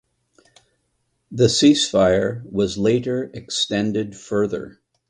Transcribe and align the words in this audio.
The 1.31 1.45
ceasefire 1.45 2.43
was 2.51 2.75
later 2.79 3.29
extended 3.35 4.15
further. 4.15 4.79